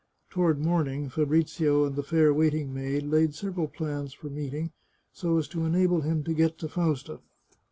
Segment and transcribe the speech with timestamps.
[0.31, 4.71] Toward morning, Fabrizio and the fair waiting maid laid several plans for meeting,
[5.13, 7.19] so as to enable him to get to Fausta.